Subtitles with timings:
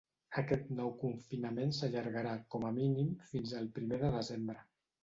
[0.41, 4.63] Aquest nou confinament s’allargarà, com a mínim, fins el primer de desembre.